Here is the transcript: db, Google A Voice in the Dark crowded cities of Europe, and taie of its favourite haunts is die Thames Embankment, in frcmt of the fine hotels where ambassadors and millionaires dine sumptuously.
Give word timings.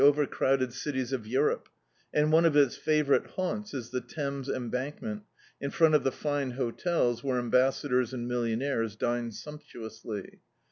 db, 0.01 0.03
Google 0.03 0.23
A 0.23 0.25
Voice 0.25 0.25
in 0.25 0.25
the 0.25 0.25
Dark 0.31 0.35
crowded 0.39 0.73
cities 0.73 1.13
of 1.13 1.27
Europe, 1.27 1.69
and 2.11 2.33
taie 2.33 2.45
of 2.47 2.55
its 2.57 2.75
favourite 2.75 3.25
haunts 3.27 3.73
is 3.75 3.91
die 3.91 3.99
Thames 4.07 4.49
Embankment, 4.49 5.21
in 5.61 5.69
frcmt 5.69 5.93
of 5.93 6.03
the 6.03 6.11
fine 6.11 6.49
hotels 6.53 7.23
where 7.23 7.37
ambassadors 7.37 8.11
and 8.11 8.27
millionaires 8.27 8.95
dine 8.95 9.29
sumptuously. 9.31 10.39